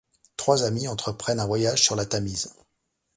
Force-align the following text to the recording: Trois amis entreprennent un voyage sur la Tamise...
Trois 0.35 0.63
amis 0.63 0.87
entreprennent 0.87 1.39
un 1.39 1.45
voyage 1.45 1.83
sur 1.83 1.95
la 1.95 2.07
Tamise... 2.07 2.55